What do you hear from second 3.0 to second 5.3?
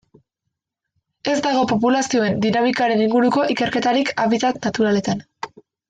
inguruko ikerketarik habitat naturaletan.